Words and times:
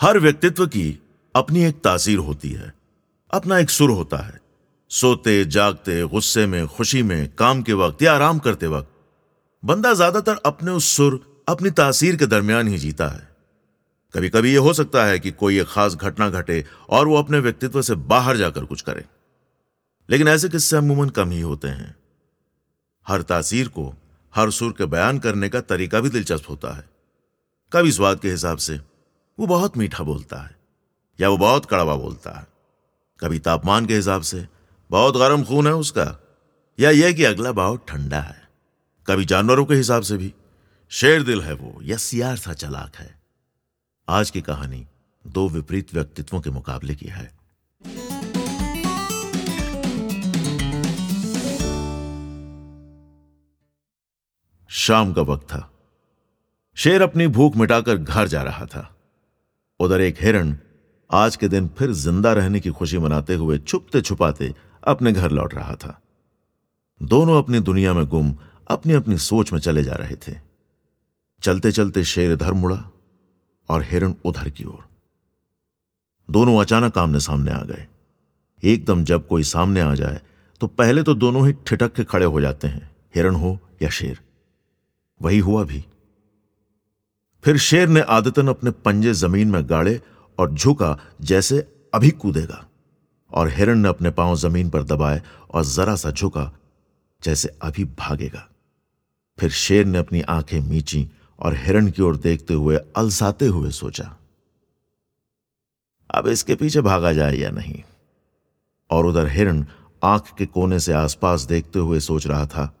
हर 0.00 0.18
व्यक्तित्व 0.18 0.66
की 0.66 0.98
अपनी 1.34 1.64
एक 1.64 1.80
तासीर 1.80 2.18
होती 2.18 2.50
है। 2.50 2.74
अपना 3.30 3.58
एक 3.58 3.70
सुर 3.70 3.90
होता 3.90 4.16
है। 4.16 4.40
सोते, 4.88 5.44
जागते, 5.44 6.02
गुस्से 6.02 6.46
में, 6.46 6.66
खुशी 6.68 7.02
में, 7.02 7.34
काम 7.34 7.62
के 7.62 7.72
वक्त 7.72 8.02
या 8.02 8.14
आराम 8.14 8.38
करते 8.38 8.66
वक्त, 8.66 8.90
बंदा 9.64 9.94
ज़्यादातर 9.94 10.36
अपने 10.46 10.70
उस 10.70 10.96
सुर, 10.96 11.44
अपनी 11.48 11.70
तासीर 11.70 12.16
के 12.16 12.26
दरमियान 12.26 12.68
ही 12.68 12.78
जीता 12.78 13.08
है। 13.08 13.36
कभी 14.14 14.28
कभी 14.28 14.54
यह 14.54 14.60
हो 14.60 14.72
सकता 14.72 15.04
है 15.04 15.18
कि 15.18 15.30
कोई 15.30 15.60
एक 15.60 15.66
खास 15.66 15.94
घटना 15.94 16.30
घटे 16.30 16.64
और 16.88 17.08
वो 17.08 17.16
अपने 17.16 17.38
व्यक्तित्व 17.38 17.82
से 17.82 17.94
बाहर 17.94 18.36
जाकर 18.36 18.64
कुछ 18.64 18.80
करे। 18.80 19.04
लेकिन 20.10 20.28
ऐसे 20.28 20.48
किस्से 20.48 20.76
अमूमन 20.76 21.08
कम 21.08 21.30
ही 21.30 21.40
होते 21.40 21.68
हैं। 21.68 21.96
हर 23.08 23.22
तासीर 23.22 23.68
को, 23.68 23.94
हर 24.34 24.50
सुर 24.50 24.72
के 24.72 24.84
बयान 24.84 25.18
करने 25.18 25.48
का 25.48 25.60
तरीका 25.60 26.00
भी 26.00 26.08
दिलचस्प 26.08 26.50
होता 26.50 26.76
है। 26.76 26.88
कभी 27.72 27.92
स्वाद 27.92 28.20
के 28.20 28.30
हिसाब 28.30 28.58
से 28.58 28.95
वो 29.38 29.46
बहुत 29.46 29.76
मीठा 29.76 30.04
बोलता 30.04 30.36
है, 30.36 30.56
या 31.20 31.28
वो 31.28 31.36
बहुत 31.36 31.66
कड़वा 31.66 31.96
बोलता 31.96 32.38
है। 32.38 32.46
कभी 33.20 33.38
तापमान 33.38 33.86
के 33.86 33.96
हिसाब 33.96 34.22
से, 34.22 34.48
बहुत 34.90 35.16
गर्म 35.16 35.44
खून 35.44 35.66
है 35.66 35.74
उसका, 35.74 36.24
या 36.80 36.90
यह 36.90 37.12
कि 37.12 37.24
अगला 37.24 37.52
बहुत 37.52 37.86
ठंडा 37.88 38.20
है। 38.20 38.48
कभी 39.06 39.24
जानवरों 39.24 39.64
के 39.64 39.74
हिसाब 39.74 40.02
से 40.02 40.16
भी, 40.16 40.34
शेर 40.88 41.22
दिल 41.22 41.42
है 41.42 41.52
वो, 41.52 41.82
या 41.82 41.96
सियार 41.96 42.36
सा 42.36 42.52
चलाक 42.52 42.96
है। 42.96 43.22
आज 44.08 44.30
की 44.30 44.40
कहानी 44.40 44.86
दो 45.26 45.48
विपरीत 45.48 45.94
व्यक्तित्वों 45.94 46.40
के 46.40 46.50
मुकाबले 46.50 46.94
की 46.94 47.06
है। 47.06 47.38
शाम 54.68 55.12
का 55.12 55.22
वक्त 55.22 55.46
था। 55.46 55.70
शेर 56.74 57.02
अपनी 57.02 57.26
भूख 57.26 57.56
मिटाकर 57.56 57.96
घर 57.96 58.28
जा 58.28 58.42
रहा 58.42 58.66
था। 58.66 58.95
उधर 59.80 60.00
एक 60.00 60.16
हिरण 60.20 60.54
आज 61.10 61.36
के 61.36 61.48
दिन 61.48 61.66
फिर 61.78 61.90
ज़िंदा 61.92 62.32
रहने 62.32 62.60
की 62.60 62.70
खुशी 62.70 62.98
मनाते 62.98 63.34
हुए 63.34 63.58
छुपते 63.58 64.00
छुपाते 64.00 64.52
अपने 64.82 65.12
घर 65.12 65.30
लौट 65.30 65.54
रहा 65.54 65.74
था। 65.74 66.00
दोनों 67.00 67.36
अपनी 67.38 67.60
दुनिया 67.60 67.92
में 67.94 68.04
गुम 68.06 68.34
अपनी 68.68 68.92
अपनी 68.92 69.16
सोच 69.18 69.52
में 69.52 69.58
चले 69.60 69.82
जा 69.84 69.94
रहे 69.94 70.16
थे। 70.18 70.34
चलते 71.42 71.72
चलते 71.72 72.04
शेर 72.04 72.32
इधर 72.32 72.52
मुड़ा 72.52 72.82
और 73.68 73.82
हिरण 73.82 74.14
उधर 74.24 74.48
की 74.50 74.64
ओर। 74.64 74.84
दोनों 76.28 76.58
अचानक 76.60 76.98
आमने 76.98 77.20
सामने 77.20 77.52
आ 77.52 77.62
गए। 77.62 77.86
एकदम 78.62 79.04
जब 79.04 79.26
कोई 79.28 79.42
सामने 79.44 79.80
आ 79.80 79.94
जाए 79.94 80.20
तो 80.60 80.66
पहले 80.68 81.02
तो 81.02 81.14
दोनों 81.16 81.46
ही 81.46 81.52
ठिठक 81.66 81.92
के 81.94 82.04
खड़े 82.04 82.26
हो 82.26 82.40
जाते 82.40 82.68
हैं, 82.68 82.90
हिरण 83.14 83.34
हो 83.34 83.58
या 83.82 83.88
शेर। 83.90 84.18
वही 85.20 85.38
हुआ 85.40 85.64
भी। 85.64 85.84
फिर 87.46 87.56
शेर 87.58 87.88
ने 87.88 88.00
आदतन 88.00 88.48
अपने 88.48 88.70
पंजे 88.84 89.12
ज़मीन 89.14 89.50
में 89.50 89.68
गाड़े 89.70 90.00
और 90.38 90.52
झुका 90.52 90.98
जैसे 91.20 91.58
अभी 91.94 92.10
कूदेगा। 92.12 92.64
और 93.30 93.48
हिरण 93.48 93.78
ने 93.78 93.88
अपने 93.88 94.10
पाँव 94.10 94.34
ज़मीन 94.36 94.70
पर 94.70 94.82
दबाए 94.82 95.20
और 95.50 95.64
जरा 95.64 95.94
सा 95.96 96.10
झुका 96.10 96.50
जैसे 97.22 97.48
अभी 97.62 97.84
भागेगा। 97.98 98.46
फिर 99.38 99.50
शेर 99.50 99.86
ने 99.86 99.98
अपनी 99.98 100.20
आँखें 100.20 100.60
मीची 100.60 101.06
और 101.38 101.56
हिरण 101.56 101.90
की 101.90 102.02
ओर 102.02 102.16
देखते 102.16 102.54
हुए 102.54 102.76
अलसाते 102.96 103.46
हुए 103.46 103.70
सोचा, 103.70 104.16
अब 106.10 106.28
इसके 106.28 106.54
पीछे 106.54 106.80
भागा 106.80 107.12
जाए 107.12 107.36
या 107.36 107.50
नहीं? 107.50 107.82
और 108.90 109.06
उधर 109.06 109.28
हिरण 109.28 109.64
आँख 110.02 110.34
के 110.38 110.46
कोने 110.48 110.80
से 110.80 110.92
आसपास 110.94 111.42
देखते 111.44 111.78
हुए 111.78 112.00
सोच 112.00 112.26
रहा 112.26 112.46
था, 112.46 112.72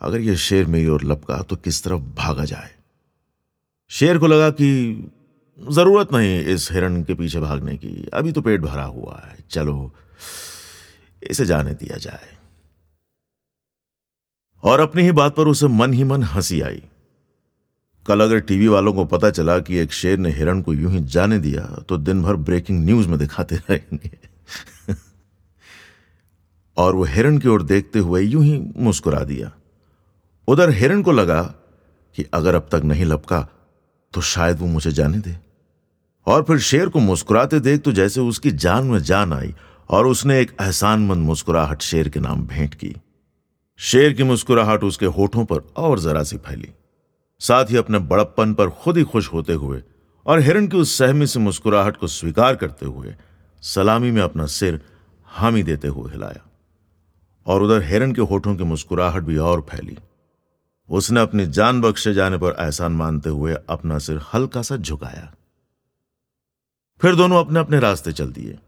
अगर 0.00 0.20
यह 0.20 0.36
शेर 0.38 0.66
मेरी 0.66 0.88
ओर 0.88 1.04
लपका 1.04 1.42
तो 1.42 1.56
किस 1.56 1.84
तरफ़ 1.84 2.00
भागा 2.16 2.44
जाए? 2.44 2.74
शेर 3.90 4.18
को 4.18 4.26
लगा 4.26 4.50
कि 4.50 4.68
ज़रूरत 5.70 6.08
नहीं 6.12 6.40
इस 6.40 6.72
हिरण 6.72 7.02
के 7.02 7.14
पीछे 7.14 7.40
भागने 7.40 7.76
की। 7.76 8.08
अभी 8.14 8.32
तो 8.32 8.40
पेट 8.40 8.60
भरा 8.60 8.84
हुआ 8.84 9.22
है। 9.26 9.38
चलो, 9.50 9.94
इसे 11.22 11.46
जाने 11.46 11.74
दिया 11.74 11.96
जाए। 11.96 12.36
और 14.62 14.80
अपनी 14.80 15.02
ही 15.02 15.12
बात 15.12 15.36
पर 15.36 15.48
उसे 15.48 15.66
मन 15.66 15.92
ही 15.92 16.04
मन 16.04 16.22
हँसी 16.22 16.60
आई। 16.60 16.82
कल 18.06 18.20
अगर 18.20 18.40
टीवी 18.40 18.68
वालों 18.68 18.92
को 18.92 19.04
पता 19.04 19.30
चला 19.30 19.58
कि 19.58 19.76
एक 19.76 19.92
शेर 19.92 20.18
ने 20.18 20.30
हिरण 20.30 20.62
को 20.62 20.74
यूँ 20.74 20.92
ही 20.92 21.00
जाने 21.00 21.38
दिया 21.38 21.84
तो 21.88 21.96
दिन 21.96 22.22
भर 22.22 22.36
ब्रेकिंग 22.36 22.84
न्यूज़ 22.84 23.08
में 23.08 23.18
दिखाते 23.18 23.56
रहेंगे। 23.70 24.10
और 26.76 26.96
वो 26.96 27.04
हिरण 27.04 27.38
की 27.38 27.48
ओर 27.48 27.62
देखते 27.62 27.98
हुए 27.98 28.22
यूँ 28.22 28.44
ही 28.44 28.72
मुस्कुरा 28.76 29.20
दिया। 29.20 29.52
उधर 30.48 30.70
हिरण 30.70 31.02
को 31.02 31.12
लगा 31.12 31.42
कि 32.16 32.26
अगर 32.34 32.54
अब 32.54 32.68
तक 32.72 32.80
नहीं 32.84 33.04
लपका 33.04 33.48
तो 34.14 34.20
शायद 34.20 34.58
वो 34.58 34.66
मुझे 34.66 34.92
जाने 34.92 35.18
दे। 35.18 35.36
और 36.26 36.42
फिर 36.42 36.58
शेर 36.58 36.88
को 36.88 36.98
मुस्कुराते 36.98 37.60
देख 37.60 37.80
तो 37.80 37.92
जैसे 37.92 38.20
उसकी 38.20 38.50
जान 38.50 38.86
में 38.86 38.98
जान 38.98 39.32
आई 39.32 39.54
और 39.90 40.06
उसने 40.06 40.40
एक 40.40 40.56
एहसानमंद 40.60 41.26
मुस्कुराहट 41.26 41.82
शेर 41.82 42.08
के 42.08 42.20
नाम 42.20 42.46
भेंट 42.46 42.74
की। 42.74 42.94
शेर 43.80 44.12
की 44.12 44.22
मुस्कुराहट 44.22 44.84
उसके 44.84 45.06
होठों 45.06 45.44
पर 45.44 45.60
और 45.76 46.00
जरा 46.00 46.22
सी 46.22 46.36
फैली। 46.36 46.70
साथ 47.40 47.70
ही 47.70 47.76
अपने 47.76 47.98
बड़प्पन 47.98 48.54
पर 48.54 48.70
खुद 48.70 48.96
ही 48.98 49.04
खुश 49.04 49.32
होते 49.32 49.52
हुए 49.52 49.82
और 50.26 50.40
हिरण 50.40 50.66
की 50.66 50.76
उस 50.76 50.96
सहमी 50.98 51.26
से 51.26 51.40
मुस्कुराहट 51.40 51.96
को 51.96 52.06
स्वीकार 52.06 52.56
करते 52.56 52.86
हुए 52.86 53.14
सलामी 53.62 54.10
में 54.10 54.22
अपना 54.22 54.46
सिर 54.46 54.80
हामी 55.28 55.62
देते 55.62 55.88
हुए 55.88 56.10
हिलाया। 56.12 56.44
और 57.46 57.62
उधर 57.62 57.82
हिरण 57.82 58.12
के 58.12 58.22
होठों 58.22 58.56
की 58.56 58.64
मुस्कुराहट 58.64 59.22
भी 59.22 59.36
और 59.36 59.60
फैली। 59.70 59.96
उसने 60.90 61.20
अपनी 61.20 61.46
जान 61.46 61.80
बख्शे 61.80 62.12
जाने 62.14 62.38
पर 62.38 62.56
एहसान 62.60 62.92
मानते 62.92 63.30
हुए 63.30 63.54
अपना 63.68 63.98
सिर 63.98 64.20
हल्का 64.34 64.62
सा 64.62 64.76
झुकाया। 64.76 65.32
फिर 67.00 67.14
दोनों 67.14 67.44
अपने 67.44 67.60
अपने 67.60 67.80
रास्ते 67.80 68.12
चल 68.12 68.32
दिए। 68.32 68.58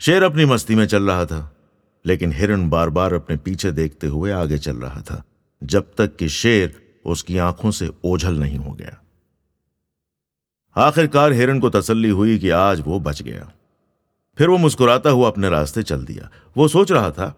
शेर 0.00 0.22
अपनी 0.22 0.44
मस्ती 0.44 0.74
में 0.74 0.86
चल 0.86 1.02
रहा 1.02 1.24
था, 1.26 1.56
लेकिन 2.04 2.32
हिरण 2.32 2.68
बार 2.68 2.90
बार 2.90 3.14
अपने 3.14 3.36
पीछे 3.36 3.70
देखते 3.72 4.06
हुए 4.06 4.30
आगे 4.30 4.58
चल 4.58 4.76
रहा 4.76 5.00
था, 5.00 5.22
जब 5.62 5.92
तक 5.98 6.16
कि 6.16 6.28
शेर 6.28 6.80
उसकी 7.06 7.38
आँखों 7.38 7.70
से 7.70 7.90
ओझल 8.04 8.34
नहीं 8.34 8.58
हो 8.58 8.72
गया। 8.72 8.98
आखिरकार 10.76 11.32
हिरण 11.32 11.60
को 11.60 11.70
तसल्ली 11.70 12.08
हुई 12.08 12.38
कि 12.38 12.50
आज 12.50 12.80
वो 12.80 12.98
बच 13.00 13.22
गया। 13.22 13.50
फिर 14.38 14.48
वो 14.48 14.56
मुस्कुराता 14.56 15.10
हुआ 15.10 15.28
अपने 15.28 15.48
रास्ते 15.48 15.82
चल 15.82 16.04
दिया। 16.04 16.30
वो 16.56 16.68
सोच 16.68 16.92
रहा 16.92 17.10
था, 17.10 17.34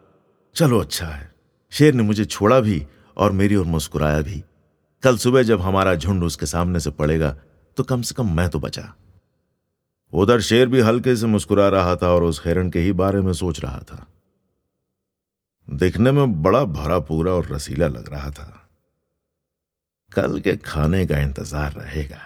चलो 0.57 0.81
अच्छा 0.81 1.07
है, 1.07 1.33
शेर 1.73 1.95
ने 1.95 2.03
मुझे 2.03 2.25
छोड़ा 2.25 2.61
भी 2.61 2.87
और 3.17 3.33
मेरी 3.33 3.57
ओर 3.57 3.65
मुस्कुराया 3.67 4.21
भी। 4.21 4.43
कल 5.03 5.17
सुबह 5.17 5.43
जब 5.43 5.61
हमारा 5.61 5.95
झुंड 5.95 6.25
उसके 6.25 6.47
सामने 6.47 6.81
से 6.81 6.91
पड़ेगा 6.93 7.35
तो 7.77 7.83
कम 7.83 8.03
से 8.03 8.15
कम 8.15 8.35
मैं 8.37 8.49
तो 8.49 8.59
बचा। 8.61 8.93
उधर 10.13 10.41
शेर 10.41 10.69
भी 10.69 10.81
हल्के 10.81 11.15
से 11.17 11.27
मुस्कुरा 11.27 11.69
रहा 11.69 11.95
था 11.97 12.09
और 12.09 12.23
उस 12.23 12.43
हिरण 12.47 12.71
के 12.71 12.79
ही 12.79 12.93
बारे 12.95 13.21
में 13.21 13.33
सोच 13.33 13.61
रहा 13.61 13.79
था। 13.83 14.07
दिखने 15.69 16.13
में 16.13 16.43
बड़ा 16.43 16.65
भरा 16.65 16.99
पूरा 17.01 17.33
और 17.33 17.47
रसीला 17.53 17.87
लग 17.89 18.13
रहा 18.13 18.31
था। 18.31 18.51
कल 20.13 20.39
के 20.41 20.57
खाने 20.57 21.07
का 21.07 21.19
इंतज़ार 21.19 21.73
रहेगा। 21.73 22.19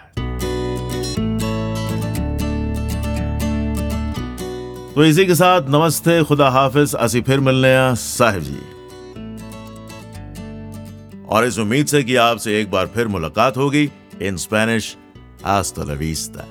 तो 4.95 5.05
इसी 5.05 5.25
के 5.25 5.35
साथ 5.35 5.69
नमस्ते, 5.69 6.23
खुदा 6.23 6.49
हाफिज। 6.49 6.95
असी 6.97 7.21
फिर 7.21 7.39
मिलने 7.39 7.95
साहिब 7.97 8.43
जी। 8.43 8.59
और 11.31 11.45
इस 11.45 11.59
उम्मीद 11.59 11.87
से 11.87 12.03
कि 12.03 12.15
आपसे 12.15 12.59
एक 12.61 12.71
बार 12.71 12.87
फिर 12.87 13.07
मुलाकात 13.07 13.57
होगी 13.57 13.89
इन 14.21 14.37
स्पेनिश 14.37 14.95
आस्ता 15.45 15.83
लवीस्ता 15.83 16.45